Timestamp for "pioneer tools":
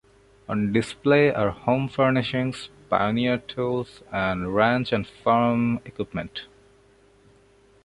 2.89-4.01